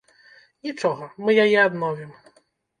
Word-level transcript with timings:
Нічога, 0.67 1.11
мы 1.27 1.37
яе 1.45 1.59
адновім. 1.69 2.11